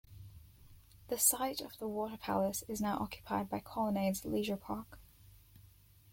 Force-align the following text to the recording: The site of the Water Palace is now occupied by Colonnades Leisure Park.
The 1.09 1.19
site 1.19 1.61
of 1.61 1.77
the 1.77 1.87
Water 1.87 2.17
Palace 2.17 2.63
is 2.67 2.81
now 2.81 2.97
occupied 2.97 3.51
by 3.51 3.59
Colonnades 3.59 4.25
Leisure 4.25 4.57
Park. 4.57 4.97